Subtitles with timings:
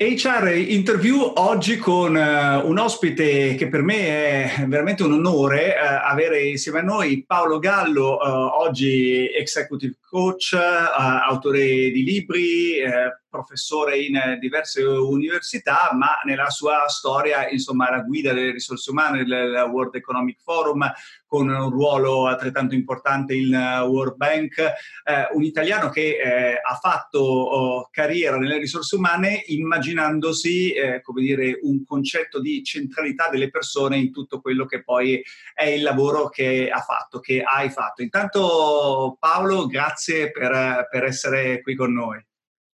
[0.00, 4.06] HR interview oggi con uh, un ospite che per me
[4.44, 10.52] è veramente un onore uh, avere insieme a noi Paolo Gallo, uh, oggi executive coach,
[10.54, 12.80] autore di libri,
[13.28, 19.68] professore in diverse università, ma nella sua storia, insomma, la guida delle risorse umane del
[19.70, 20.90] World Economic Forum,
[21.26, 23.54] con un ruolo altrettanto importante in
[23.86, 30.72] World Bank, eh, un italiano che eh, ha fatto oh, carriera nelle risorse umane immaginandosi,
[30.72, 35.22] eh, come dire, un concetto di centralità delle persone in tutto quello che poi
[35.54, 38.02] è il lavoro che ha fatto, che hai fatto.
[38.02, 42.24] Intanto Paolo, grazie per, per essere qui con noi.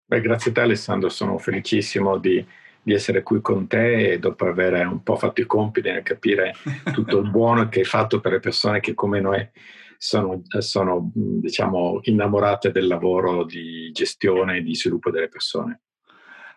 [0.05, 2.45] Beh, grazie a te Alessandro, sono felicissimo di,
[2.81, 6.53] di, essere qui con te e dopo aver un po' fatto i compiti nel capire
[6.93, 9.49] tutto il buono che hai fatto per le persone che come noi
[9.97, 15.82] sono, sono diciamo, innamorate del lavoro di gestione e di sviluppo delle persone.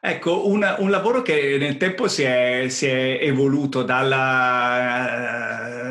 [0.08, 5.16] Ecco, un, un, lavoro che nel tempo si è, si è evoluto dalla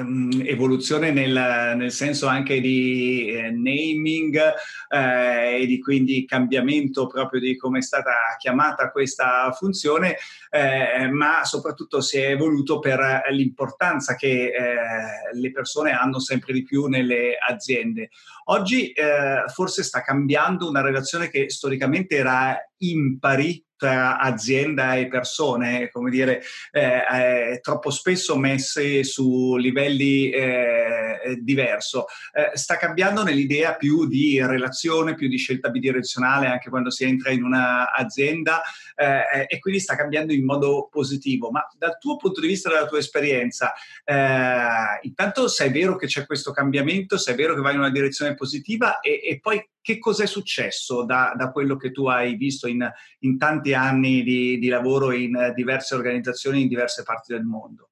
[0.01, 4.39] uh, evoluzione nel, nel, senso anche di eh, naming
[4.87, 10.15] eh, e di quindi cambiamento proprio di come è stata chiamata questa funzione,
[10.49, 16.63] eh, ma soprattutto si è evoluto per l'importanza che eh, le persone hanno sempre di
[16.63, 18.11] più nelle aziende.
[18.45, 25.91] Oggi eh, forse sta cambiando una relazione che storicamente era impari tra azienda e persone,
[25.91, 26.41] come dire,
[26.71, 32.05] eh, eh, troppo spesso messe su livelli eh, diverso.
[32.33, 37.29] Eh, sta cambiando nell'idea più di relazione, più di scelta bidirezionale anche quando si entra
[37.29, 38.63] in un'azienda
[38.95, 41.51] eh, e quindi sta cambiando in modo positivo.
[41.51, 46.07] Ma dal tuo punto di vista, dalla tua esperienza, eh, intanto se è vero che
[46.07, 49.63] c'è questo cambiamento, se è vero che va in una direzione positiva e, e poi
[49.81, 54.57] che cos'è successo da, da, quello che tu hai visto in, in tanti anni di,
[54.57, 57.89] di, lavoro in diverse organizzazioni in diverse parti del mondo?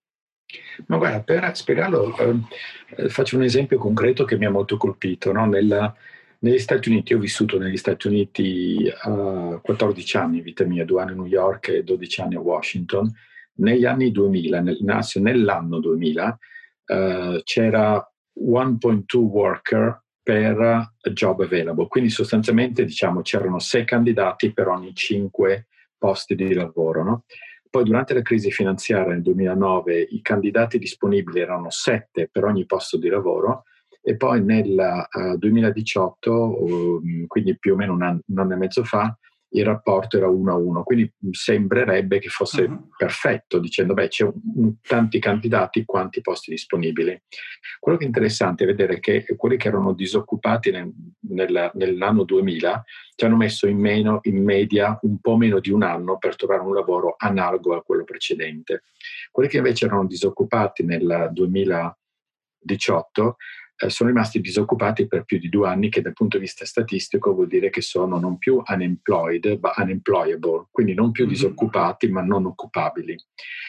[0.87, 5.31] Ma guarda, per spiegarlo eh, faccio un esempio concreto che mi ha molto colpito.
[5.31, 5.45] No?
[5.45, 5.95] Nella,
[6.43, 11.11] negli Stati Uniti, ho vissuto negli Stati Uniti uh, 14 anni, vita mia, due anni
[11.11, 13.09] a New York e 12 anni a Washington.
[13.55, 14.77] Negli anni 2000, nel,
[15.21, 16.39] nell'anno 2000,
[16.85, 21.87] uh, c'era 1.2 worker per job available.
[21.87, 25.67] Quindi sostanzialmente diciamo c'erano sei candidati per ogni cinque
[25.97, 27.03] posti di lavoro.
[27.03, 27.23] No?
[27.69, 32.97] Poi durante la crisi finanziaria nel 2009 i candidati disponibili erano sette per ogni posto
[32.97, 33.63] di lavoro
[34.05, 38.57] e poi nel uh, 2018, um, quindi più o meno un anno, un anno e
[38.57, 39.17] mezzo fa,
[39.55, 42.89] il rapporto era 1 a 1, quindi sembrerebbe che fosse uh-huh.
[42.97, 47.21] perfetto, dicendo beh c'è un, tanti candidati, quanti posti disponibili.
[47.79, 50.91] Quello che è interessante è vedere che quelli che erano disoccupati nel,
[51.29, 52.83] nel, nell'anno 2000
[53.15, 56.61] ci hanno messo in, meno, in media un po' meno di un anno per trovare
[56.61, 58.81] un lavoro analogo a quello precedente.
[59.31, 63.35] Quelli che invece erano disoccupati nel 2018
[63.75, 67.33] eh, sono rimasti disoccupati per più di due anni, che dal punto di vista statistico
[67.33, 71.33] vuol dire che sono non più unemployed, ma unemployable, quindi non più mm-hmm.
[71.33, 73.15] disoccupati, ma non occupabili.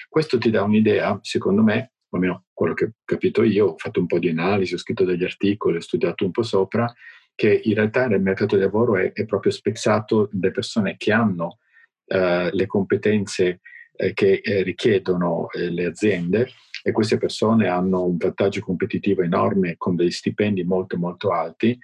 [0.09, 4.01] Questo ti dà un'idea, secondo me, o almeno quello che ho capito io, ho fatto
[4.01, 6.93] un po' di analisi, ho scritto degli articoli, ho studiato un po' sopra,
[7.35, 11.59] che in realtà nel mercato del lavoro è, è proprio spezzato da persone che hanno
[12.07, 13.61] eh, le competenze
[13.97, 16.49] eh, che eh, richiedono eh, le aziende
[16.87, 21.79] e queste persone hanno un vantaggio competitivo enorme con degli stipendi molto molto alti.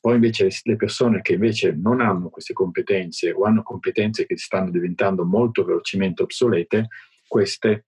[0.00, 4.70] Poi invece le persone che invece non hanno queste competenze o hanno competenze che stanno
[4.70, 6.88] diventando molto velocemente obsolete,
[7.28, 7.84] queste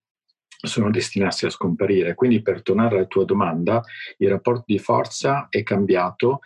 [0.46, 2.14] sono destinate a scomparire.
[2.14, 3.82] Quindi per tornare alla tua domanda,
[4.18, 6.40] il rapporto di forza è cambiato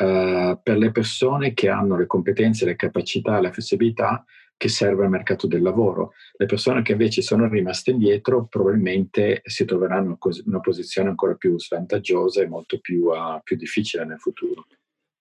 [0.00, 4.22] uh, per le persone che hanno le competenze, le capacità, la flessibilità
[4.62, 6.12] che serve al mercato del lavoro.
[6.36, 11.58] Le persone che invece sono rimaste indietro probabilmente si troveranno in una posizione ancora più
[11.58, 14.64] svantaggiosa e molto più, uh, più difficile nel futuro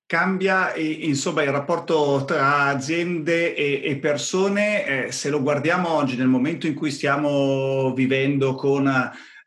[0.05, 6.27] cambia insomma il rapporto tra aziende e, e persone, eh, se lo guardiamo oggi nel
[6.27, 8.91] momento in cui stiamo vivendo con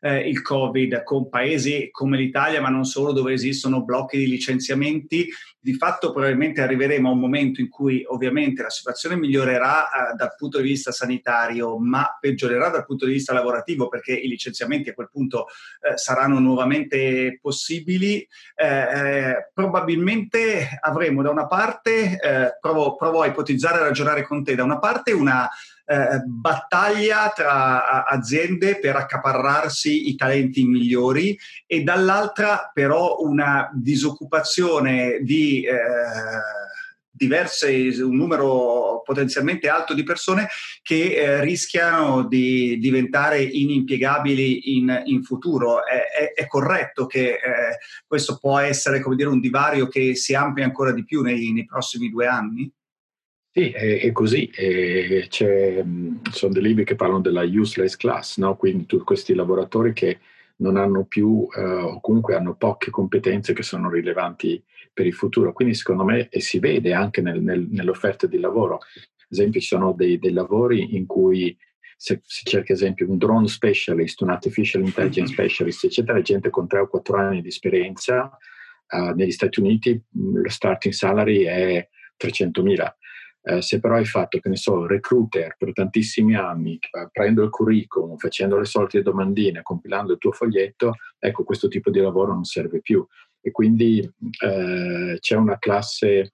[0.01, 5.29] eh, il Covid, con paesi come l'Italia, ma non solo, dove esistono blocchi di licenziamenti,
[5.65, 10.35] di fatto probabilmente arriveremo a un momento in cui ovviamente la situazione migliorerà eh, dal
[10.37, 14.93] punto di vista sanitario, ma peggiorerà dal punto di vista lavorativo perché i licenziamenti a
[14.93, 15.47] quel punto
[15.81, 18.27] eh, saranno nuovamente possibili.
[18.53, 24.43] Eh, eh probabilmente avremo da una parte, eh, provo, provo a ipotizzare e ragionare con
[24.43, 25.49] te, da una parte una
[25.85, 35.63] eh, battaglia tra aziende per accaparrarsi i talenti migliori e dall'altra però una disoccupazione di,
[35.63, 35.75] eh,
[37.15, 37.71] diverse,
[38.01, 40.47] un numero potenzialmente alto di persone
[40.81, 45.85] che eh, rischiano di diventare inimpiegabili in, in futuro.
[45.85, 50.33] È, è, è, corretto che eh, questo può essere come dire, un divario che si
[50.33, 52.71] amplia ancora di più nei, nei prossimi due anni?
[53.57, 54.47] Sì, è, è così.
[54.47, 58.57] È, sono dei libri che parlano della useless class, no?
[58.57, 60.19] quindi tutti questi lavoratori che
[60.57, 64.61] non hanno più eh, o comunque hanno poche competenze che sono rilevanti
[64.91, 65.53] per il futuro.
[65.53, 68.75] Quindi secondo me e si vede anche nel, nel, nell'offerta di lavoro.
[68.75, 71.57] Ad esempio ci sono dei, dei lavori in cui
[71.95, 75.45] se si cerca ad esempio un drone specialist, un artificial intelligence mm-hmm.
[75.45, 78.37] specialist, eccetera, gente con 3 o 4 anni di esperienza,
[78.89, 81.87] uh, negli Stati Uniti lo starting salary è
[82.21, 82.95] 300.000
[83.47, 86.79] eh, se però hai fatto, che ne so, recruiter per tantissimi anni,
[87.11, 91.99] prendo il curriculum, facendo le solite domandine, compilando il tuo foglietto, ecco, questo tipo di
[91.99, 93.05] lavoro non serve più.
[93.39, 96.33] E quindi eh, c'è una classe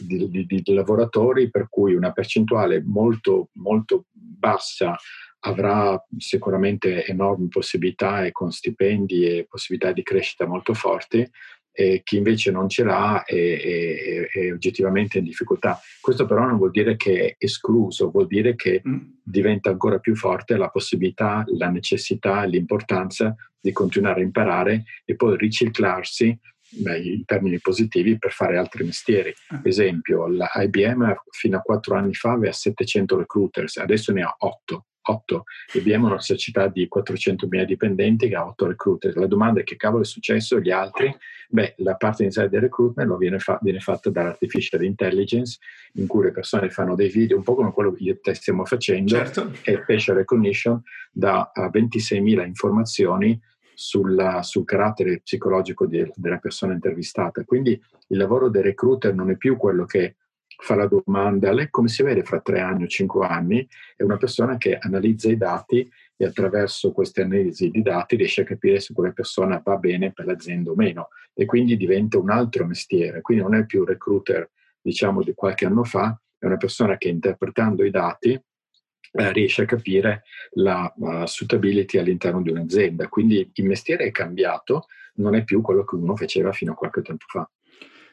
[0.00, 4.96] di, di, di, lavoratori per cui una percentuale molto, molto bassa
[5.40, 11.28] avrà sicuramente enormi possibilità e con stipendi e possibilità di crescita molto forti,
[11.72, 15.80] e chi invece non ce l'ha è, è, è, oggettivamente in difficoltà.
[16.00, 18.98] Questo però non vuol dire che è escluso, vuol dire che mm.
[19.22, 25.36] diventa ancora più forte la possibilità, la necessità, l'importanza di continuare a imparare e poi
[25.36, 26.38] riciclarsi
[26.68, 29.32] beh, in termini positivi per fare altri mestieri.
[29.48, 34.34] Per esempio, la IBM fino a quattro anni fa aveva 700 recruiters, adesso ne ha
[34.36, 34.86] 8.
[35.02, 35.44] 8.
[35.74, 39.16] IBM è una società di 400.000 dipendenti che ha 8 recruiter.
[39.16, 41.14] La domanda è che cavolo è successo agli altri?
[41.48, 45.58] Beh, la parte iniziale del recruitment viene, fa- viene, fatta dall'artificial intelligence,
[45.94, 48.34] in cui le persone fanno dei video, un po' come quello che io e te
[48.34, 49.52] stiamo facendo, certo.
[49.64, 53.38] e facial recognition da uh, 26.000 informazioni
[53.74, 57.44] sulla, sul carattere psicologico di, della persona intervistata.
[57.44, 57.72] Quindi
[58.08, 60.16] il lavoro del recruiter non è più quello che
[60.62, 63.66] fa la domanda, lei come si vede fra tre anni o cinque anni?
[63.96, 68.44] È una persona che analizza i dati e attraverso queste analisi di dati riesce a
[68.44, 72.64] capire se quella persona va bene per l'azienda o meno e quindi diventa un altro
[72.64, 73.20] mestiere.
[73.22, 74.48] Quindi non è più un recruiter,
[74.80, 79.66] diciamo, di qualche anno fa, è una persona che interpretando i dati eh, riesce a
[79.66, 80.22] capire
[80.52, 83.08] la uh, suitability all'interno di un'azienda.
[83.08, 87.02] Quindi il mestiere è cambiato, non è più quello che uno faceva fino a qualche
[87.02, 87.50] tempo fa.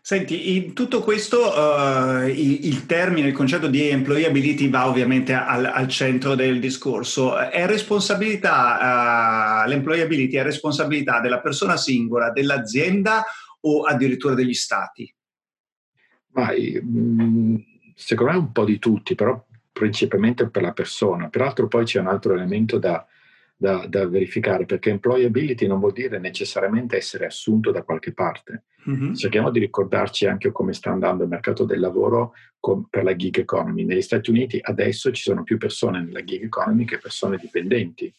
[0.01, 5.65] Senti, in tutto questo uh, il, il, termine, il concetto di employability va ovviamente al,
[5.65, 7.37] al centro del discorso.
[7.37, 13.23] È responsabilità, uh, l'employability è responsabilità della persona singola, dell'azienda
[13.61, 15.13] o addirittura degli stati?
[16.31, 17.55] Ma, mm,
[17.95, 21.29] secondo me un po' di tutti, però principalmente per la persona.
[21.29, 23.05] Peraltro poi c'è un altro elemento da,
[23.61, 28.63] da, da, verificare, perché employability non vuol dire necessariamente essere assunto da qualche parte.
[28.89, 29.13] Mm-hmm.
[29.15, 33.37] Cerchiamo di ricordarci anche come sta andando il mercato del lavoro con, per la gig
[33.37, 33.83] economy.
[33.83, 38.11] Negli Stati Uniti adesso ci sono più persone nella gig economy che persone dipendenti.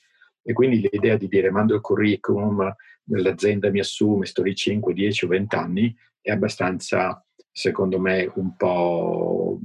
[0.42, 5.24] E quindi l'idea di dire mando il curriculum, l'azienda mi assume, sto lì 5, 10
[5.24, 9.58] o 20 anni, è abbastanza, secondo me, un po'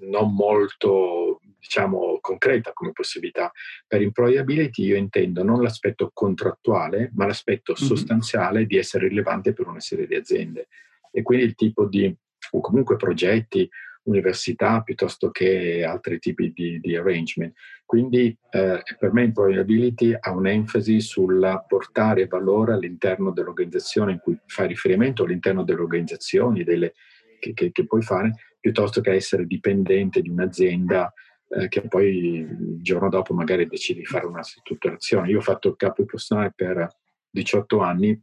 [0.00, 3.50] non molto diciamo, concreta come possibilità.
[3.86, 7.88] Per employability io intendo non l'aspetto contrattuale, ma l'aspetto mm-hmm.
[7.88, 10.68] sostanziale di essere rilevante per una serie di aziende.
[11.10, 12.14] E quindi il tipo di,
[12.50, 13.66] o comunque progetti,
[14.02, 17.54] università, piuttosto che altri tipi di, di arrangement.
[17.84, 24.68] Quindi eh, per me employability ha un'enfasi sul portare valore all'interno dell'organizzazione in cui fai
[24.68, 26.94] riferimento, all'interno delle organizzazioni delle,
[27.38, 31.12] che, che, che puoi fare, piuttosto che essere dipendente di un'azienda
[31.48, 35.30] eh, che poi il giorno dopo magari decidi di fare una ristrutturazione.
[35.30, 36.88] Io ho fatto il capo personale per
[37.30, 38.20] 18 anni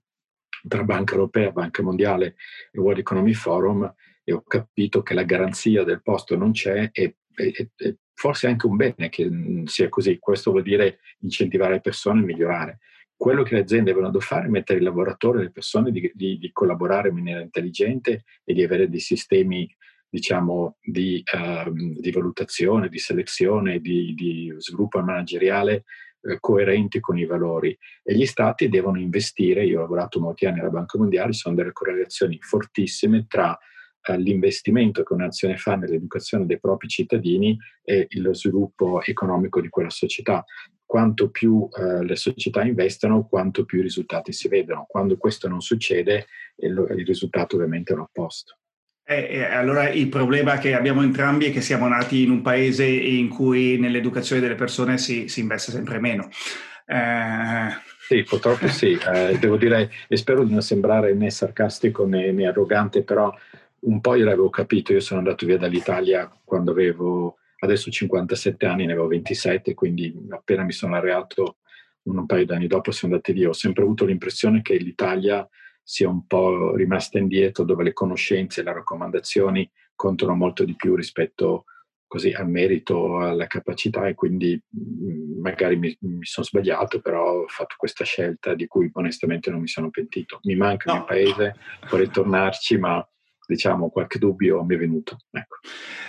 [0.67, 2.36] tra Banca Europea, Banca Mondiale
[2.72, 7.17] e World Economy Forum e ho capito che la garanzia del posto non c'è e,
[7.36, 9.29] e, e forse è anche un bene che
[9.65, 10.17] sia così.
[10.17, 12.79] Questo vuol dire incentivare le persone a migliorare.
[13.15, 16.51] Quello che le aziende devono fare è mettere il lavoratore, le persone di, di, di
[16.51, 19.70] collaborare in maniera intelligente e di avere dei sistemi
[20.15, 25.84] diciamo, di, uh, di, valutazione, di selezione, di, di sviluppo manageriale
[26.22, 27.77] eh, coerenti con i valori.
[28.01, 31.55] E gli stati devono investire, io ho lavorato molti anni alla Banca Mondiale, ci sono
[31.55, 38.07] delle correlazioni fortissime tra uh, l'investimento che una nazione fa nell'educazione dei propri cittadini e
[38.13, 40.45] lo sviluppo economico di quella società
[40.86, 44.86] quanto più eh, le società investono, quanto più i risultati si vedono.
[44.88, 48.60] Quando questo non succede, il, il risultato ovviamente è l'opposto.
[49.08, 52.86] Eh, eh, allora il problema che abbiamo entrambi è che siamo nati in un paese
[52.86, 56.28] in cui nell'educazione delle persone si, si investe sempre meno.
[56.88, 57.94] Eh...
[58.08, 62.48] Sì, purtroppo sì, eh, devo dire, e spero di non sembrare né sarcastico né, né
[62.48, 63.32] arrogante, però
[63.82, 68.86] un po' io l'avevo capito, io sono andato via dall'Italia quando avevo adesso 57 anni,
[68.86, 71.58] ne avevo 27, quindi appena mi sono laureato
[72.04, 73.50] un paio d'anni dopo sono andati via.
[73.50, 75.48] Ho sempre avuto l'impressione che l'Italia
[75.88, 80.96] sia un po' rimasta indietro, dove le conoscenze e le raccomandazioni contano molto di più
[80.96, 81.65] rispetto
[82.08, 87.48] così al merito, alla capacità e quindi mm, magari mi, mi, sono sbagliato, però ho
[87.48, 90.39] fatto questa scelta di cui onestamente non mi sono pentito.
[90.44, 90.94] Mi manca no.
[90.94, 91.56] il mio paese,
[91.89, 93.08] vorrei tornarci, ma
[93.48, 95.18] diciamo qualche dubbio mi è venuto.
[95.32, 95.58] Ecco.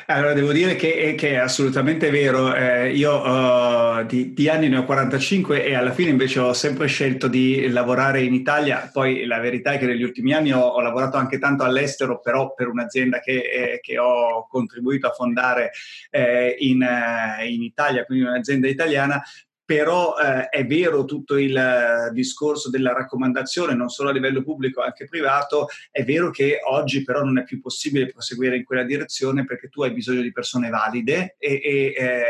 [0.09, 4.77] Allora devo dire che, che è assolutamente vero, eh, io uh, di, di, anni ne
[4.77, 9.41] ho 45 e alla fine invece ho sempre scelto di lavorare in Italia, poi la
[9.41, 13.19] verità è che negli ultimi anni ho, ho lavorato anche tanto all'estero, però per un'azienda
[13.19, 15.73] che, eh, che ho contribuito a fondare
[16.11, 19.21] eh, in, eh, in Italia, quindi un'azienda italiana,
[19.67, 24.81] però eh, è vero tutto il eh, discorso della raccomandazione, non solo a livello pubblico,
[24.81, 29.45] anche privato, è vero che oggi però non è più possibile proseguire in quella direzione
[29.45, 32.25] perché tu hai bisogno di persone valide e, e eh,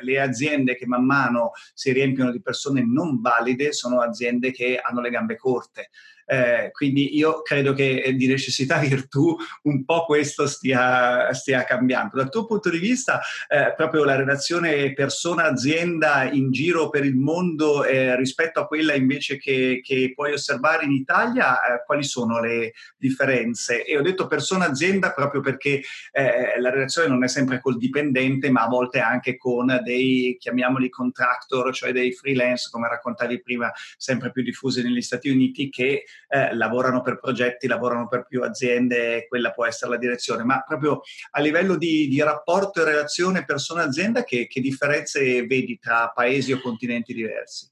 [0.00, 5.02] le aziende che man mano si riempiono di persone non valide sono aziende che hanno
[5.02, 5.90] le gambe corte.
[6.30, 12.16] Eh, quindi io credo che eh, di necessità virtù un po' questo stia, stia cambiando.
[12.16, 17.84] Dal tuo punto di vista, eh, proprio la relazione persona-azienda in giro per il mondo
[17.84, 22.72] eh, rispetto a quella invece che, che puoi osservare in Italia, eh, quali sono le
[22.98, 23.84] differenze?
[23.84, 25.80] E ho detto persona-azienda proprio perché
[26.12, 30.90] eh, la relazione non è sempre col dipendente, ma a volte anche con dei, chiamiamoli
[30.90, 36.54] contractor, cioè dei freelance, come raccontavi prima, sempre più diffusi negli Stati Uniti, che eh,
[36.54, 41.40] lavorano per progetti, lavorano per più aziende, quella può essere la direzione, ma proprio a
[41.40, 47.14] livello di, di rapporto e relazione persona-azienda, che, che differenze vedi tra paesi o continenti
[47.14, 47.68] diversi?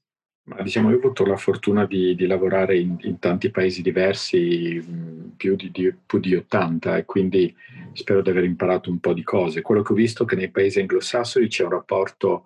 [0.47, 4.81] Ma diciamo, io ho avuto la fortuna di, di lavorare in, in, tanti paesi diversi,
[5.35, 7.53] più di, di, più di, 80, e quindi
[7.91, 9.61] spero di aver imparato un po' di cose.
[9.61, 12.43] Quello che ho visto è che nei paesi anglosassoni c'è un rapporto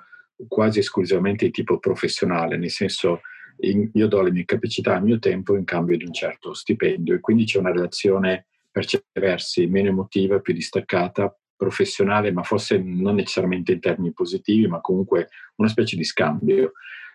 [0.47, 3.21] quasi esclusivamente di tipo professionale, nel senso
[3.57, 7.19] io do le mie capacità, il mio tempo in cambio di un certo stipendio e
[7.19, 13.15] quindi c'è una relazione per certi versi meno emotiva, più distaccata, professionale, ma forse non
[13.15, 16.71] necessariamente in termini positivi, ma comunque una specie di scambio.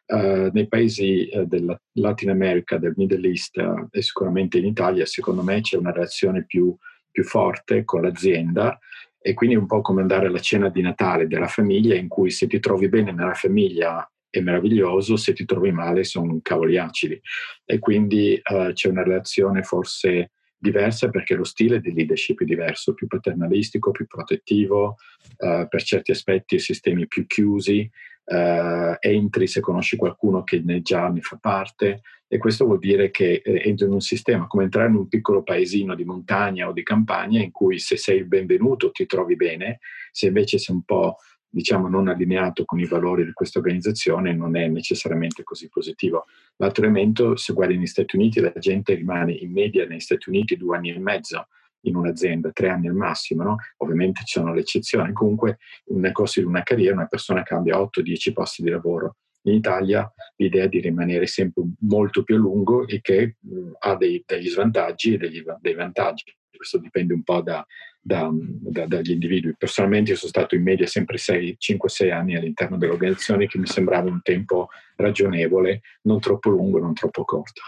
[0.07, 5.05] Uh, nei paesi uh, del Latin America, del Middle East uh, e sicuramente in Italia,
[5.05, 6.73] secondo me c'è una relazione più,
[7.11, 8.79] più forte con l'azienda
[9.27, 12.31] e quindi è un po' come andare alla cena di Natale della famiglia in cui
[12.31, 17.21] se ti trovi bene nella famiglia è meraviglioso, se ti trovi male sono cavoli acidi.
[17.65, 22.95] E quindi uh, c'è una relazione forse diversa perché lo stile di leadership è diverso,
[22.95, 24.97] più paternalistico, più protettivo,
[25.39, 27.89] uh, per certi aspetti sistemi più chiusi,
[28.25, 33.11] uh, entri se conosci qualcuno che ne già ne fa parte e questo vuol dire
[33.11, 36.73] che eh, entri in un sistema come entrare in un piccolo paesino di montagna o
[36.73, 39.79] di campagna in cui se sei il benvenuto ti trovi bene,
[40.11, 44.57] se invece sei un po' diciamo non allineato con i valori di questa organizzazione non
[44.57, 46.25] è necessariamente così positivo.
[46.57, 50.57] L'altro elemento, se guardi negli Stati Uniti, la gente rimane in media negli Stati Uniti
[50.57, 51.47] due anni e mezzo
[51.87, 53.57] in un'azienda, tre anni al massimo, no?
[53.79, 58.33] ovviamente ci sono le eccezioni, comunque nel corso di una carriera una persona cambia 8-10
[58.33, 59.17] posti di lavoro.
[59.43, 63.95] In Italia l'idea è di rimanere sempre molto più a lungo e che mh, ha
[63.95, 66.37] dei, degli svantaggi e degli, dei vantaggi.
[66.57, 67.65] Questo dipende un po' da,
[68.01, 69.55] da, da, dagli individui.
[69.57, 74.21] Personalmente io sono stato in media sempre 5-6 anni all'interno dell'organizzazione che mi sembrava un
[74.23, 77.63] tempo ragionevole, non troppo lungo, non troppo corto.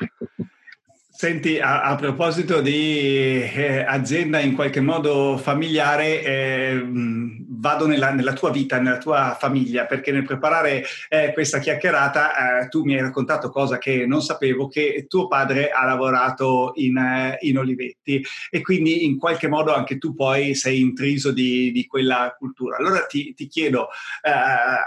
[1.21, 6.81] Senti, a, a, proposito di eh, azienda in qualche modo familiare, eh,
[7.59, 12.69] vado nella, nella, tua vita, nella tua famiglia, perché nel preparare eh, questa chiacchierata eh,
[12.69, 17.39] tu mi hai raccontato cosa che non sapevo, che tuo padre ha lavorato in, eh,
[17.41, 22.33] in Olivetti e quindi in qualche modo anche tu poi sei intriso di, di quella
[22.39, 22.77] cultura.
[22.77, 23.89] Allora ti, ti chiedo,
[24.23, 24.31] eh,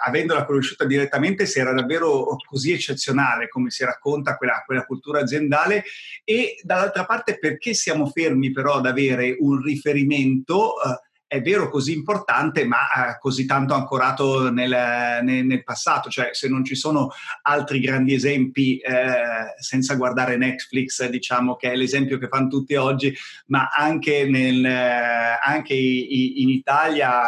[0.05, 5.83] avendola conosciuta direttamente, se era davvero così eccezionale come si racconta quella, quella cultura aziendale
[6.23, 11.93] e dall'altra parte perché siamo fermi però ad avere un riferimento eh, è vero così
[11.93, 17.11] importante, ma eh, così tanto ancorato nel, nel, nel, passato, cioè se non ci sono
[17.43, 23.15] altri grandi esempi, eh, senza guardare Netflix, diciamo che è l'esempio che fanno tutti oggi,
[23.45, 27.21] ma anche, nel, anche in Italia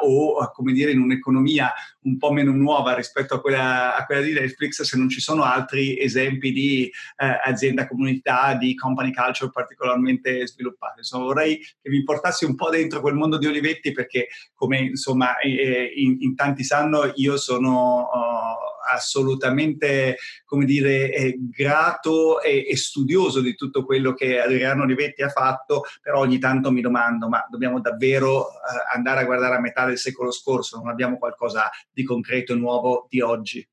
[0.00, 1.70] o come dire in un'economia
[2.04, 5.42] un po' meno nuova rispetto a quella, a quella di Netflix, se non ci sono
[5.42, 10.98] altri esempi di eh, azienda comunità, di company culture particolarmente sviluppate.
[10.98, 15.34] Insomma, vorrei che vi portassi un po' dentro quel mondo di Olivetti perché, come insomma
[15.42, 18.08] in, in tanti sanno, io sono...
[18.12, 25.22] Uh, assolutamente, come dire, eh, grato e, e, studioso di tutto quello che Adriano Olivetti
[25.22, 29.60] ha fatto, però ogni tanto mi domando, ma dobbiamo davvero eh, andare a guardare a
[29.60, 30.78] metà del secolo scorso?
[30.78, 33.66] Non abbiamo qualcosa di concreto e nuovo di oggi?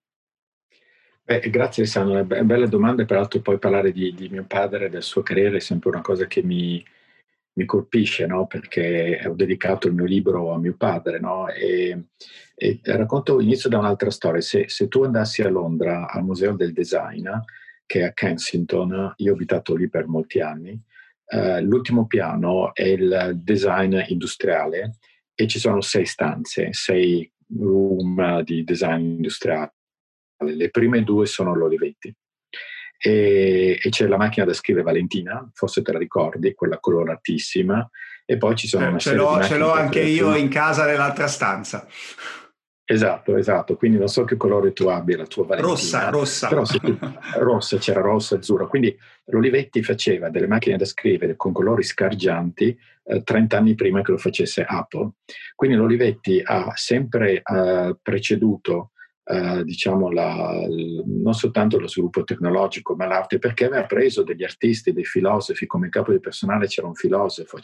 [1.24, 5.22] Beh, grazie Alessandro, belle domande, peraltro poi parlare di, di, mio padre e del suo
[5.22, 6.84] carriera è sempre una cosa che mi,
[7.54, 8.48] mi colpisce, no?
[8.48, 11.48] perché ho dedicato il mio libro a mio padre no?
[11.50, 12.10] e,
[12.56, 16.74] e, racconto, inizio da un'altra storia, se, se, tu andassi a Londra al Museo del
[16.74, 17.28] Design,
[17.86, 20.80] che è a Kensington, io ho abitato lì per molti anni,
[21.26, 24.98] eh, l'ultimo piano è il design industriale
[25.34, 29.74] e ci sono sei stanze, sei room di design industriale
[30.42, 32.14] le prime due sono l'Olivetti.
[33.04, 37.90] E, e, c'è la macchina da scrivere Valentina, forse te la ricordi, quella coloratissima,
[38.26, 41.88] e poi ci sono eh, ce l'ho, ce l'ho anche io in casa nell'altra stanza.
[42.92, 45.74] Esatto, esatto, quindi non so che colore tu abbia la tua Valentina.
[45.74, 46.48] Rossa, rossa.
[46.50, 46.98] Però tu,
[47.40, 48.68] rossa, c'era rossa, azzurro.
[48.68, 48.96] Quindi
[49.28, 54.18] l'Olivetti faceva delle macchine da scrivere con colori scargianti eh, 30 anni prima che lo
[54.18, 55.12] facesse Apple.
[55.56, 58.92] Quindi l'Olivetti ha sempre eh, preceduto
[59.32, 64.92] eh, diciamo la, non soltanto lo sviluppo tecnologico ma l'arte perché aveva preso degli artisti,
[64.92, 67.58] dei filosofi come capo di personale c'era un filosofo,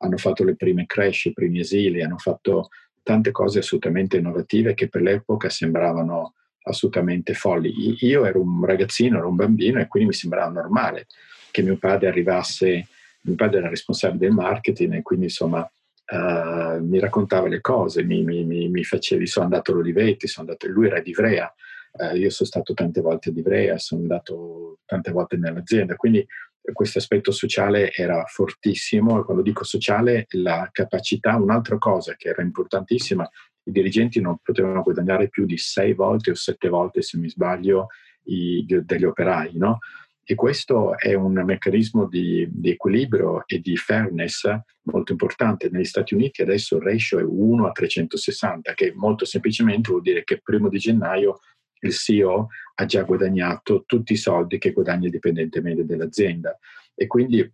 [0.00, 2.68] hanno fatto le prime crash, i primi esili, hanno fatto
[3.02, 6.34] tante cose assolutamente innovative che per l'epoca sembravano
[6.64, 7.72] assolutamente folli.
[8.00, 11.06] Io ero un ragazzino, ero un bambino e quindi mi sembrava normale
[11.50, 12.86] che mio padre arrivasse,
[13.22, 15.68] mio padre era responsabile del marketing e quindi insomma
[16.10, 20.68] uh, mi raccontava le cose, mi, mi, mi, facevi, sono andato a Olivetti, sono andato,
[20.68, 21.52] lui era di Ivrea,
[21.92, 26.26] uh, io sono stato tante volte di Ivrea, sono andato tante volte nell'azienda, quindi
[26.72, 32.42] questo aspetto sociale era fortissimo e quando dico sociale la capacità, un'altra cosa che era
[32.42, 33.28] importantissima,
[33.64, 37.88] i dirigenti non potevano guadagnare più di sei volte o sette volte, se mi sbaglio,
[38.24, 39.78] i, degli operai, no?
[40.30, 44.46] E questo è un meccanismo di, di, equilibrio e di fairness
[44.82, 45.70] molto importante.
[45.70, 50.24] Negli Stati Uniti adesso il ratio è 1 a 360, che molto semplicemente vuol dire
[50.24, 51.38] che primo di gennaio
[51.80, 56.58] il CEO ha già guadagnato tutti i soldi che guadagna il dipendente medio dell'azienda.
[56.94, 57.50] E quindi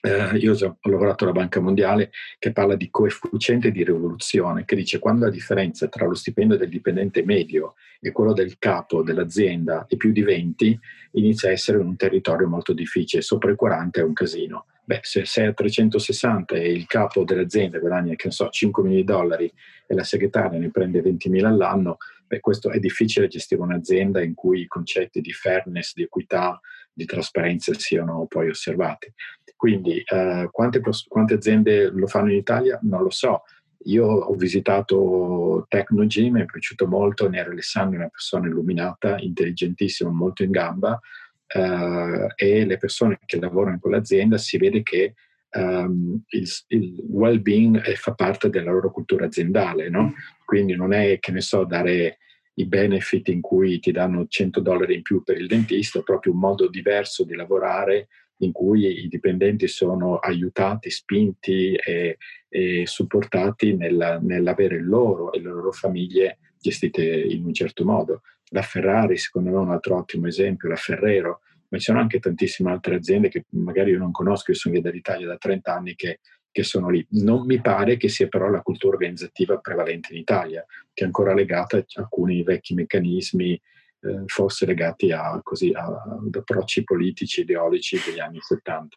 [0.00, 4.98] eh, io ho lavorato alla Banca Mondiale che parla di coefficiente di rivoluzione, che dice
[4.98, 9.96] quando la differenza tra lo stipendio del dipendente medio e quello del capo dell'azienda è
[9.96, 10.78] più di 20,
[11.12, 14.66] inizia a essere un territorio molto difficile, sopra i 40 è un casino.
[14.84, 19.04] Beh, se sei a 360 e il capo dell'azienda guadagna, che ne so, 5 milioni
[19.04, 19.52] di dollari
[19.86, 24.32] e la segretaria ne prende 20 mila all'anno, beh, questo è difficile gestire un'azienda in
[24.32, 26.58] cui i concetti di fairness, di equità,
[26.98, 29.12] di trasparenza siano poi osservati.
[29.54, 32.78] Quindi eh, quante, quante, aziende lo fanno in Italia?
[32.82, 33.42] Non lo so.
[33.84, 40.10] Io ho visitato Tecnogym, mi è piaciuto molto, Nero Alessandro è una persona illuminata, intelligentissima,
[40.10, 40.98] molto in gamba
[41.46, 45.14] eh, e le persone che lavorano in quell'azienda si vede che
[45.52, 50.14] um, il, il well-being fa parte della loro cultura aziendale, no?
[50.44, 52.18] Quindi non è, che ne so, dare
[52.58, 56.40] i benefit in cui ti danno 100 dollari in più per il dentista, proprio un
[56.40, 62.18] modo diverso di lavorare in cui i dipendenti sono aiutati, spinti e,
[62.48, 68.22] e supportati nella, nell'avere loro e le loro famiglie gestite in un certo modo.
[68.50, 72.18] La Ferrari, secondo me, è un altro ottimo esempio, la Ferrero, ma ci sono anche
[72.18, 75.94] tantissime altre aziende che magari io non conosco, io sono via dall'Italia da 30 anni
[75.94, 76.20] che,
[76.58, 77.06] che sono lì.
[77.10, 81.32] Non mi pare che sia però la cultura organizzativa prevalente in Italia, che è ancora
[81.32, 88.00] legata a alcuni vecchi meccanismi eh, forse legati a, così, a, ad approcci politici, ideologici
[88.04, 88.96] degli anni 70.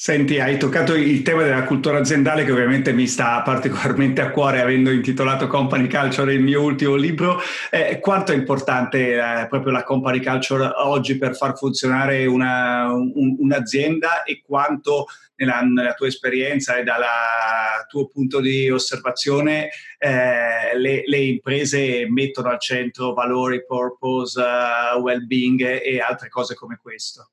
[0.00, 4.60] Senti, hai toccato il tema della cultura aziendale che ovviamente mi sta particolarmente a cuore
[4.60, 7.40] avendo intitolato Company Culture il mio ultimo libro.
[7.68, 13.36] Eh, quanto è importante eh, proprio la Company Culture oggi per far funzionare una, un,
[13.38, 17.02] un'azienda e quanto nella, nella, tua esperienza e dal
[17.88, 25.60] tuo punto di osservazione eh, le, le, imprese mettono al centro valori, purpose, uh, well-being
[25.62, 27.30] e altre cose come questo?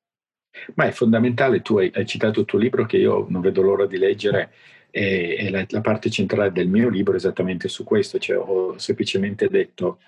[0.76, 3.86] Ma è fondamentale, tu hai, hai, citato il tuo libro che io non vedo l'ora
[3.86, 4.52] di leggere
[4.90, 8.78] e, e la, la, parte centrale del mio libro è esattamente su questo, cioè ho
[8.78, 10.00] semplicemente detto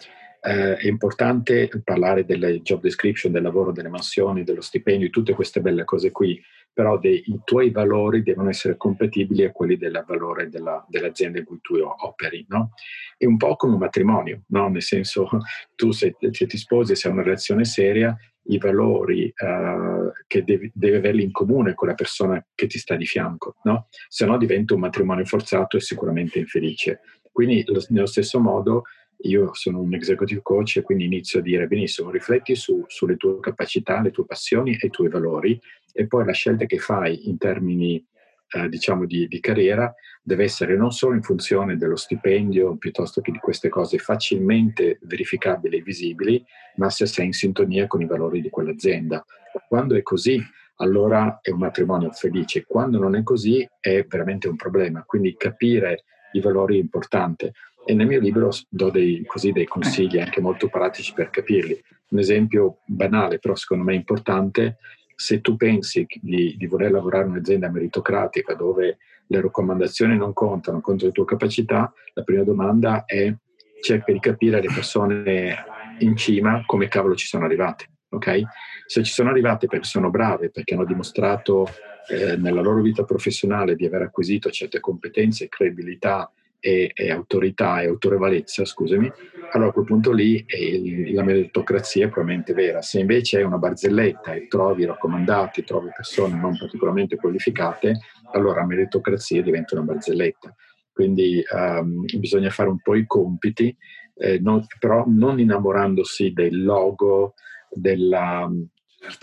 [0.41, 5.61] eh, è importante parlare delle job description, del lavoro, delle mansioni, dello stipendio, tutte queste
[5.61, 6.41] belle cose qui,
[6.77, 11.45] però dei, i tuoi valori devono essere compatibili a quelli del valore della, dell'azienda in
[11.45, 12.73] cui tu operi, no?
[13.17, 14.67] È un po' come un matrimonio, no?
[14.67, 15.27] Nel senso,
[15.73, 18.15] tu se, se ti sposi, se hai una relazione seria,
[18.49, 22.95] i valori uh, che devi, devi, averli in comune con la persona che ti sta
[22.95, 23.87] di fianco, no?
[24.07, 26.99] Se no diventa un matrimonio forzato e sicuramente infelice.
[27.31, 28.83] Quindi lo, nello stesso modo
[29.21, 33.39] io sono un executive coach e quindi inizio a dire benissimo, rifletti su, sulle tue
[33.39, 35.59] capacità, le tue passioni e i tuoi valori
[35.91, 38.05] e poi la scelta che fai in termini
[38.49, 43.31] eh, diciamo di, di, carriera deve essere non solo in funzione dello stipendio piuttosto che
[43.31, 48.41] di queste cose facilmente verificabili e visibili, ma se sei in sintonia con i valori
[48.41, 49.25] di quell'azienda.
[49.67, 50.41] Quando è così,
[50.77, 52.63] allora è un matrimonio felice.
[52.65, 55.03] Quando non è così è veramente un problema.
[55.03, 56.03] Quindi capire
[56.33, 57.53] i valori è importante.
[57.89, 61.81] E nel mio libro do dei, così, dei consigli anche molto pratici per capirli.
[62.09, 64.75] Un esempio banale, però secondo me importante,
[65.15, 70.81] se tu pensi di, di, voler lavorare in un'azienda meritocratica dove le raccomandazioni non contano
[70.81, 73.33] contro le tue capacità, la prima domanda è
[73.81, 75.55] cerca di capire le persone
[75.99, 77.85] in cima come cavolo ci sono arrivate.
[78.09, 78.43] Okay?
[78.85, 81.69] Se ci sono arrivate perché sono brave, perché hanno dimostrato
[82.09, 86.29] eh, nella loro vita professionale di aver acquisito certe competenze, credibilità
[86.67, 89.09] e, e autorità e autorevolezza, scusami,
[89.51, 92.81] allora a quel punto lì il, la meritocrazia è probabilmente vera.
[92.81, 97.99] Se invece è una barzelletta e trovi raccomandati, trovi persone non particolarmente qualificate,
[98.33, 100.53] allora la meritocrazia diventa una barzelletta.
[100.91, 103.73] Quindi um, bisogna fare un po' i compiti,
[104.15, 107.35] eh, non, però non innamorandosi del logo,
[107.69, 108.49] della,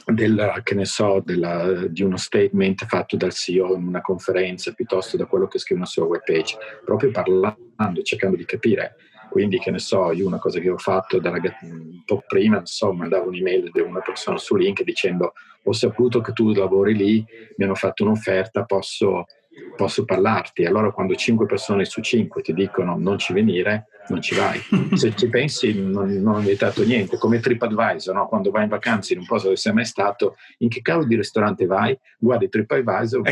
[0.07, 5.17] della, che ne so, della, di uno statement fatto dal CEO in una conferenza piuttosto
[5.17, 8.97] da quello che scrive sulla web page, proprio parlando, cercando di capire.
[9.31, 12.61] Quindi, che ne so, io una cosa che ho fatto da ragazzi, un po' prima,
[12.65, 15.33] so, mandavo un'email di una persona su link dicendo
[15.67, 17.25] ho saputo che tu lavori lì,
[17.57, 19.25] mi hanno fatto un'offerta, posso
[19.77, 20.65] posso parlarti.
[20.65, 24.61] Allora quando 5 persone su 5 ti dicono non ci venire, non ci vai.
[24.95, 28.27] Se ci pensi non, non ho inventato niente, come TripAdvisor, no?
[28.27, 31.17] quando vai in vacanza in un posto dove sei mai stato, in che cavolo di
[31.17, 31.99] ristorante vai?
[32.19, 33.23] Guardi TripAdvisor,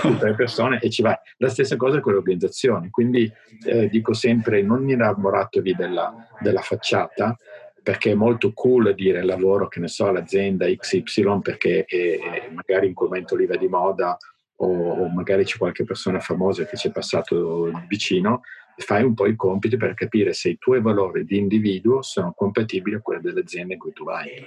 [0.00, 1.16] tutte le persone e ci vai.
[1.38, 3.30] La stessa cosa con le organizzazioni, quindi
[3.64, 7.36] eh, dico sempre non innamoratevi della, della facciata,
[7.82, 12.86] perché è molto cool dire lavoro, che ne so, all'azienda XY perché è, è magari
[12.86, 14.18] in quel momento lì va di moda
[14.62, 18.42] o, o magari c'è qualche persona famosa che ci è passato vicino,
[18.76, 22.96] fai un po' i compiti per capire se i tuoi valori di individuo sono compatibili
[22.96, 24.46] a quelli dell'azienda in cui tu vai.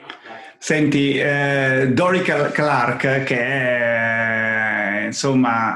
[0.57, 5.75] Senti, eh, Dorica Clark, che è insomma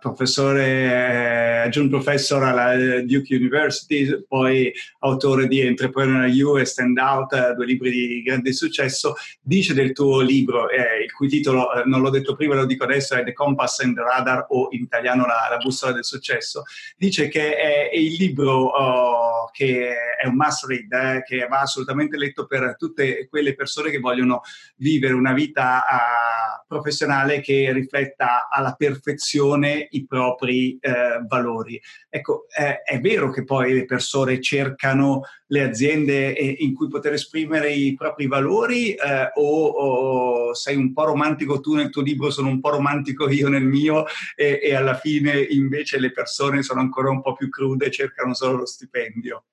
[0.00, 7.66] professore, aggiunto professor alla Duke University, poi autore di Entrepreneur You e Stand Out, due
[7.66, 12.10] libri di grande successo, dice del tuo libro, eh, il cui titolo, eh, non l'ho
[12.10, 15.46] detto prima, lo dico adesso, è The Compass and the Radar o in italiano la,
[15.50, 16.64] la bussola del successo,
[16.96, 21.60] dice che è, è il libro oh, che è un must read, eh, che va
[21.60, 24.40] assolutamente letto per tutte quelle persone che vogliono
[24.76, 31.80] vivere una vita uh, professionale che rifletta alla perfezione i propri eh, valori.
[32.08, 37.14] Ecco, eh, è vero che poi le persone cercano le aziende eh, in cui poter
[37.14, 42.30] esprimere i propri valori eh, o, o, sei un po' romantico tu nel tuo libro,
[42.30, 44.04] sono un po' romantico io nel mio
[44.36, 48.34] e, e alla fine invece le persone sono ancora un po' più crude e cercano
[48.34, 49.44] solo lo stipendio.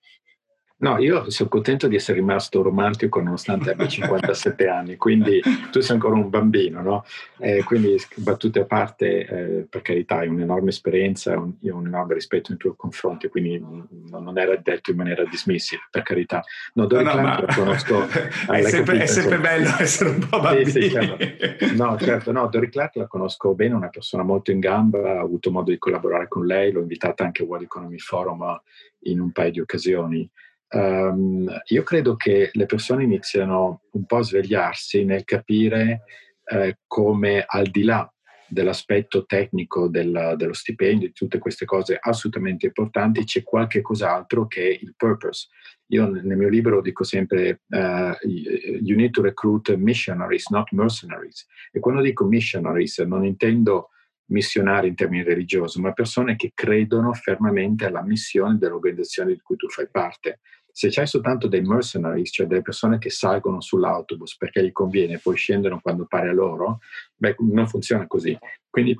[0.79, 5.95] No, io sono contento di essere rimasto romantico nonostante abbia 57 anni, quindi tu sei
[5.95, 7.05] ancora un bambino, no?
[7.39, 11.87] Eh, quindi battute a parte, eh, per carità, hai un'enorme esperienza, un, io ho un
[11.87, 16.43] enorme rispetto nei tuoi confronti, quindi non era detto in maniera dismissiva, per carità.
[16.73, 18.07] No, Dory no, no, la conosco...
[18.07, 20.69] è, sempre, capito, è sempre bello essere un po' bambini.
[20.69, 21.73] Sì, sì, certo.
[21.75, 25.49] No, certo, no, Dory Clark la conosco bene, una persona molto in gamba, ho avuto
[25.49, 28.61] modo di collaborare con lei, l'ho invitata anche al World Economy Forum
[29.05, 30.29] in un paio di occasioni.
[30.69, 36.03] Um, io credo che le persone iniziano un po' a svegliarsi nel capire
[36.43, 38.11] eh, come al di là
[38.49, 44.69] dell'aspetto tecnico del, dello stipendio, di tutte queste cose assolutamente importanti, c'è qualche cos'altro che
[44.69, 45.47] è il purpose.
[45.87, 51.45] Io nel mio libro dico sempre uh, you need to recruit missionaries, not mercenaries.
[51.71, 53.89] E quando dico missionaries non intendo
[54.29, 59.69] missionari in termini religiosi, ma persone che credono fermamente alla missione dell'organizzazione di cui tu
[59.69, 60.39] fai parte.
[60.77, 65.19] Se c'hai soltanto dei mercenaries, cioè delle persone che salgono sull'autobus perché gli conviene e
[65.19, 66.81] poi scendono quando pare a loro,
[67.15, 68.37] beh, non funziona così.
[68.69, 68.95] Quindi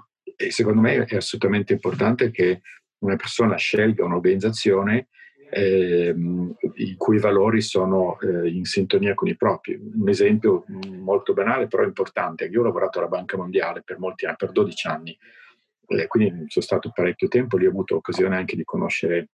[0.50, 2.62] secondo me è assolutamente importante che
[3.04, 5.10] una persona scelga un'organizzazione
[5.52, 6.16] eh,
[6.78, 9.76] i cui valori sono eh, in sintonia con i propri.
[9.76, 10.66] Un esempio
[11.00, 14.88] molto banale però importante, io ho lavorato alla Banca Mondiale per molti anni, per 12
[14.88, 15.16] anni,
[15.90, 19.28] eh, quindi sono stato parecchio tempo, lì ho avuto occasione anche di conoscere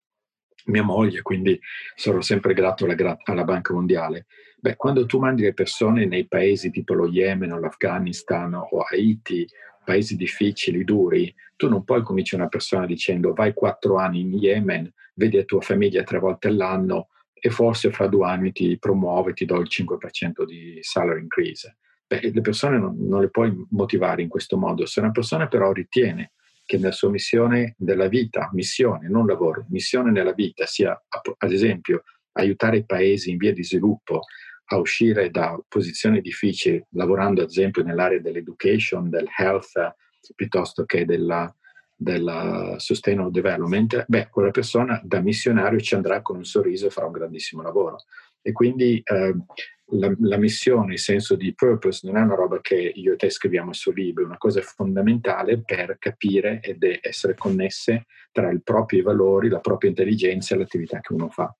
[0.67, 1.59] mia moglie, quindi
[1.95, 4.27] sono sempre grato alla, alla Banca Mondiale.
[4.59, 9.47] Beh, quando tu mandi le persone nei paesi tipo lo Yemen o l'Afghanistan o Haiti,
[9.85, 14.93] paesi difficili, duri, tu non puoi cominciare una persona dicendo vai quattro anni in Yemen
[15.15, 19.45] vedi la tua famiglia tre volte all'anno e forse fra due anni ti promuove, ti
[19.45, 21.77] do il 5% di salary increase.
[22.07, 24.85] Beh, le persone non, non, le puoi motivare in questo modo.
[24.85, 26.33] Se una persona però ritiene
[26.71, 30.93] che nella sua missione della vita, missione, non lavoro, missione nella vita sia
[31.39, 32.05] ad esempio
[32.35, 34.21] aiutare i paesi in via di sviluppo
[34.67, 39.97] a uscire da posizioni difficili, lavorando ad esempio nell'area dell'education, del health,
[40.37, 41.53] piuttosto che della,
[42.01, 47.05] della sustainable development, beh, quella persona da missionario ci andrà con un sorriso e farà
[47.07, 47.99] un grandissimo lavoro.
[48.41, 49.37] E quindi eh,
[49.99, 53.29] la, la, missione, il senso di purpose, non è una roba che io e te
[53.29, 59.03] scriviamo sul libro, è una cosa fondamentale per capire ed essere connesse tra i propri
[59.03, 61.55] valori, la propria intelligenza e l'attività che uno fa.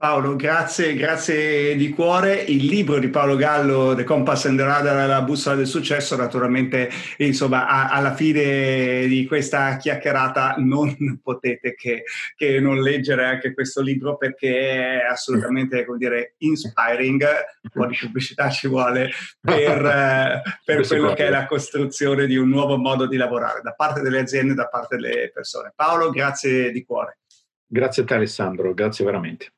[0.00, 2.36] Paolo, grazie, grazie di cuore.
[2.36, 6.88] Il libro di Paolo Gallo, The Compass and the Radar, la bussola del successo, naturalmente,
[7.18, 13.82] insomma, a, alla fine di questa chiacchierata non potete che, che, non leggere anche questo
[13.82, 17.22] libro perché è assolutamente, come dire, inspiring,
[17.64, 22.36] un po' di pubblicità ci vuole per, eh, per quello che è la costruzione di
[22.36, 25.74] un nuovo modo di lavorare da parte delle aziende e da parte delle persone.
[25.76, 27.18] Paolo, grazie di cuore.
[27.66, 29.52] Grazie a te Alessandro, grazie veramente.